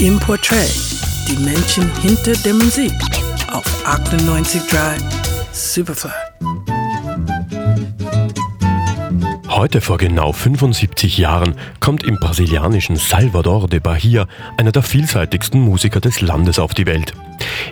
im 0.00 0.18
Portrait, 0.20 0.70
die 1.26 1.36
Menschen 1.42 1.90
hinter 2.02 2.32
der 2.44 2.52
Musik 2.52 2.92
auf 3.50 3.64
98.3 3.86 5.00
Superfly. 5.52 6.10
Heute 9.48 9.80
vor 9.80 9.96
genau 9.96 10.32
75 10.32 11.16
Jahren 11.16 11.54
kommt 11.80 12.02
im 12.04 12.16
brasilianischen 12.16 12.96
Salvador 12.96 13.68
de 13.68 13.80
Bahia 13.80 14.26
einer 14.58 14.72
der 14.72 14.82
vielseitigsten 14.82 15.60
Musiker 15.60 16.00
des 16.00 16.20
Landes 16.20 16.58
auf 16.58 16.74
die 16.74 16.84
Welt. 16.84 17.14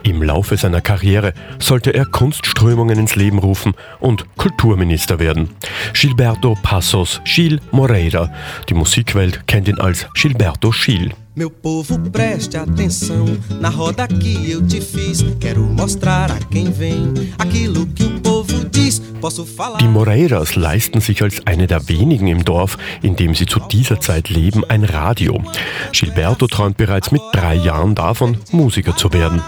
Im 0.02 0.22
Laufe 0.22 0.56
seiner 0.56 0.80
Karriere 0.80 1.34
sollte 1.59 1.93
er 1.93 2.06
Kunstströmungen 2.06 2.98
ins 2.98 3.16
Leben 3.16 3.38
rufen 3.38 3.75
und 4.00 4.25
Kulturminister 4.38 5.18
werden. 5.18 5.50
Gilberto 5.93 6.56
Passos 6.62 7.20
Gil 7.25 7.61
Moreira. 7.70 8.30
Die 8.70 8.75
Musikwelt 8.75 9.46
kennt 9.46 9.68
ihn 9.68 9.79
als 9.79 10.06
Gilberto 10.14 10.70
Gil. 10.70 11.12
Meu 11.37 11.51
povo, 11.51 11.98
preste 12.11 12.57
atenção 12.57 13.27
na 13.61 13.68
roda 13.68 14.07
que 14.07 14.53
eu 14.53 14.64
te 14.64 14.81
fiz. 14.81 15.21
Quero 15.41 15.63
mostrar 15.63 16.31
a 16.31 16.39
quem 16.39 16.71
vem 16.71 17.13
aquilo 17.36 17.89
que 17.89 18.04
o 18.04 18.21
povo 18.21 18.64
diz. 18.67 19.00
Posso 19.21 19.44
falar. 19.44 19.79
Die 19.79 19.89
Moreiras 19.89 20.55
leisten 20.55 21.00
sich 21.00 21.22
als 21.22 21.44
eine 21.44 21.67
der 21.67 21.89
wenigen 21.89 22.29
im 22.29 22.44
Dorf, 22.44 22.79
in 23.03 23.17
dem 23.17 23.35
sie 23.35 23.46
zu 23.46 23.58
dieser 23.58 24.00
Zeit 24.00 24.29
leben, 24.29 24.64
ein 24.68 24.85
Radio. 24.85 25.43
Gilberto 25.91 26.46
träumt 26.46 26.77
bereits 26.77 27.11
mit 27.11 27.22
drei 27.32 27.57
Jahren 27.57 27.96
davon, 27.96 28.36
Musiker 28.53 28.96
zu 28.96 29.13
werden. 29.13 29.43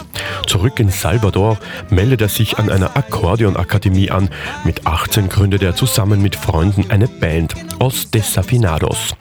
Zurück 0.48 0.80
in 0.80 0.91
Salvador 0.91 1.57
meldet 1.88 2.21
er 2.21 2.29
sich 2.29 2.59
an 2.59 2.68
einer 2.68 2.96
Akkordeonakademie 2.96 4.10
an. 4.10 4.29
Mit 4.65 4.87
18 4.88 5.29
gründet 5.29 5.62
er 5.62 5.77
zusammen 5.77 6.21
mit 6.21 6.34
Freunden 6.34 6.91
eine 6.91 7.07
Band, 7.07 7.55
Os 7.79 8.11
Desafinados. 8.11 9.15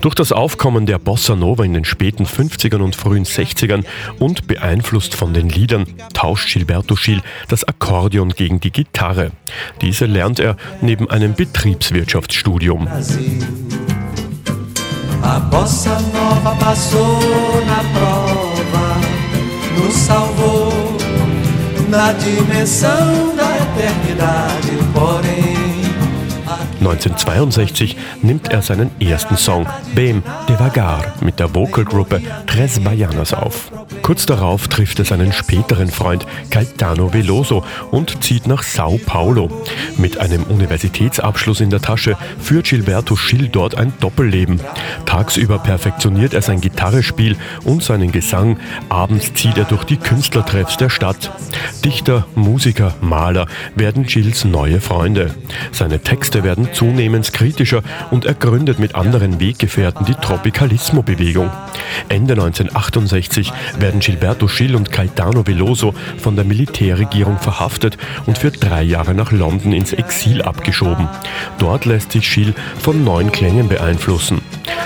Durch 0.00 0.14
das 0.14 0.32
Aufkommen 0.32 0.86
der 0.86 0.98
Bossa 0.98 1.36
Nova 1.36 1.64
in 1.64 1.74
den 1.74 1.84
späten 1.84 2.24
50ern 2.24 2.80
und 2.80 2.96
frühen 2.96 3.24
60ern 3.24 3.84
und 4.18 4.46
beeinflusst 4.46 5.14
von 5.14 5.34
den 5.34 5.48
Liedern 5.48 5.86
tauscht 6.14 6.52
Gilberto 6.52 6.94
Gil 6.94 7.20
das 7.48 7.64
Akkordeon 7.64 8.30
gegen 8.30 8.60
die 8.60 8.72
Gitarre. 8.72 9.32
Diese 9.82 10.06
lernt 10.06 10.40
er 10.40 10.56
neben 10.80 11.10
einem 11.10 11.34
Betriebswirtschaftsstudium. 11.34 12.88
A 15.22 15.40
bossa 15.40 16.00
nova 16.12 16.54
passou 16.54 17.20
na 17.66 17.82
prova, 17.92 18.96
nos 19.76 19.94
salvou 19.94 20.96
na 21.88 22.12
dimensão 22.12 23.36
da 23.36 23.56
eternidade, 23.56 24.78
porém. 24.94 25.57
1962 26.78 27.96
nimmt 28.22 28.48
er 28.48 28.62
seinen 28.62 28.90
ersten 29.00 29.36
Song 29.36 29.66
Bem 29.94 30.22
Devagar 30.48 31.14
mit 31.20 31.38
der 31.38 31.54
Vocalgruppe 31.54 32.20
Tres 32.46 32.80
Baianas 32.80 33.34
auf. 33.34 33.70
Kurz 34.08 34.24
darauf 34.24 34.68
trifft 34.68 34.98
er 35.00 35.04
seinen 35.04 35.34
späteren 35.34 35.90
Freund 35.90 36.24
Caetano 36.48 37.12
Veloso 37.12 37.62
und 37.90 38.24
zieht 38.24 38.46
nach 38.46 38.62
Sao 38.62 38.98
Paulo. 39.04 39.50
Mit 39.98 40.16
einem 40.16 40.44
Universitätsabschluss 40.44 41.60
in 41.60 41.68
der 41.68 41.82
Tasche 41.82 42.16
führt 42.40 42.68
Gilberto 42.68 43.16
Schill 43.16 43.48
dort 43.48 43.74
ein 43.74 43.92
Doppelleben. 44.00 44.60
Tagsüber 45.04 45.58
perfektioniert 45.58 46.32
er 46.32 46.40
sein 46.40 46.62
Gitarrespiel 46.62 47.36
und 47.64 47.82
seinen 47.82 48.10
Gesang, 48.10 48.58
abends 48.88 49.34
zieht 49.34 49.58
er 49.58 49.64
durch 49.64 49.84
die 49.84 49.98
Künstlertreffs 49.98 50.78
der 50.78 50.88
Stadt. 50.88 51.30
Dichter, 51.84 52.26
Musiker, 52.34 52.94
Maler 53.02 53.46
werden 53.74 54.04
Gills 54.04 54.46
neue 54.46 54.80
Freunde. 54.80 55.34
Seine 55.70 56.00
Texte 56.00 56.44
werden 56.44 56.70
zunehmend 56.72 57.34
kritischer 57.34 57.82
und 58.10 58.24
er 58.24 58.32
gründet 58.32 58.78
mit 58.78 58.94
anderen 58.94 59.38
Weggefährten 59.38 60.06
die 60.06 60.14
Tropicalismo-Bewegung. 60.14 61.50
Ende 62.08 62.32
1968 62.32 63.52
werden 63.78 63.97
Gilberto 64.00 64.46
Gil 64.46 64.74
und 64.74 64.90
Caetano 64.90 65.46
Veloso 65.46 65.94
von 66.18 66.36
der 66.36 66.44
Militärregierung 66.44 67.38
verhaftet 67.38 67.96
und 68.26 68.38
für 68.38 68.50
drei 68.50 68.82
Jahre 68.82 69.14
nach 69.14 69.32
London 69.32 69.72
ins 69.72 69.92
Exil 69.92 70.42
abgeschoben. 70.42 71.08
Dort 71.58 71.84
lässt 71.84 72.12
sich 72.12 72.32
Gil 72.32 72.54
von 72.78 73.04
neuen 73.04 73.32
Klängen 73.32 73.68
beeinflussen. 73.68 74.40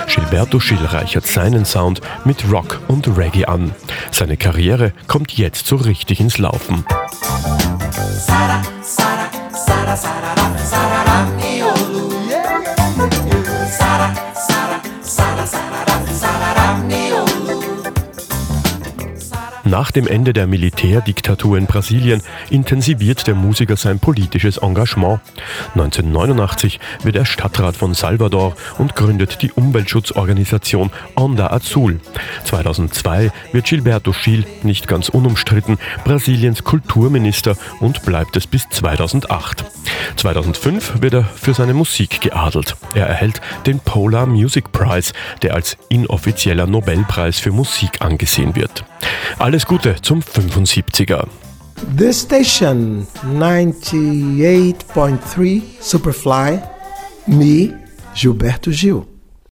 Gilberto 0.06 0.58
Gil 0.58 0.84
reichert 0.84 1.26
seinen 1.26 1.64
Sound 1.64 2.00
mit 2.24 2.50
Rock 2.50 2.80
und 2.88 3.16
Reggae 3.16 3.46
an. 3.46 3.74
Seine 4.10 4.36
Karriere 4.36 4.92
kommt 5.06 5.32
jetzt 5.32 5.66
so 5.66 5.76
richtig 5.76 6.20
ins 6.20 6.38
Laufen. 6.38 6.84
Sara, 8.26 8.62
Sara, 8.82 9.96
Sara, 9.96 9.96
Nach 19.64 19.92
dem 19.92 20.08
Ende 20.08 20.32
der 20.32 20.48
Militärdiktatur 20.48 21.56
in 21.56 21.66
Brasilien 21.66 22.20
intensiviert 22.50 23.28
der 23.28 23.36
Musiker 23.36 23.76
sein 23.76 24.00
politisches 24.00 24.56
Engagement. 24.56 25.20
1989 25.74 26.80
wird 27.04 27.14
er 27.14 27.24
Stadtrat 27.24 27.76
von 27.76 27.94
Salvador 27.94 28.56
und 28.78 28.96
gründet 28.96 29.40
die 29.40 29.52
Umweltschutzorganisation 29.52 30.90
Onda 31.14 31.52
Azul. 31.52 32.00
2002 32.44 33.30
wird 33.52 33.66
Gilberto 33.66 34.12
Gil, 34.12 34.44
nicht 34.64 34.88
ganz 34.88 35.08
unumstritten, 35.08 35.78
Brasiliens 36.04 36.64
Kulturminister 36.64 37.56
und 37.78 38.02
bleibt 38.02 38.36
es 38.36 38.48
bis 38.48 38.68
2008. 38.68 39.64
2005 40.16 41.02
wird 41.02 41.14
er 41.14 41.24
für 41.24 41.54
seine 41.54 41.74
Musik 41.74 42.20
geadelt. 42.20 42.76
Er 42.94 43.06
erhält 43.06 43.40
den 43.66 43.78
Polar 43.78 44.26
Music 44.26 44.72
Prize, 44.72 45.12
der 45.42 45.54
als 45.54 45.76
inoffizieller 45.88 46.66
Nobelpreis 46.66 47.38
für 47.38 47.52
Musik 47.52 48.00
angesehen 48.00 48.56
wird. 48.56 48.84
Alles 49.42 49.66
Gute 49.66 49.96
zum 50.00 50.20
75er. 50.20 51.26
This 51.98 52.22
station 52.22 53.04
98.3 53.24 55.62
Superfly, 55.80 56.60
me, 57.26 57.74
Gilberto 58.14 58.70
Gil. 58.70 59.02